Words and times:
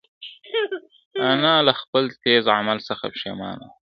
انا 1.31 1.53
له 1.67 1.73
خپل 1.81 2.03
تېز 2.23 2.43
عمل 2.57 2.77
څخه 2.89 3.05
پښېمانه 3.13 3.65
وه. 3.69 3.75